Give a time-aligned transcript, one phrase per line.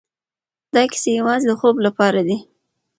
[0.73, 2.37] دا کيسې يوازې د خوب لپاره دي.